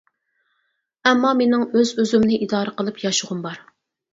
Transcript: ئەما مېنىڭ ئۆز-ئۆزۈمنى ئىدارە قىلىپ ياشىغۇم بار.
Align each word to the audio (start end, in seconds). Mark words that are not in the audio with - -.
ئەما 1.09 1.33
مېنىڭ 1.43 1.65
ئۆز-ئۆزۈمنى 1.67 2.41
ئىدارە 2.47 2.77
قىلىپ 2.81 3.07
ياشىغۇم 3.07 3.45
بار. 3.49 3.63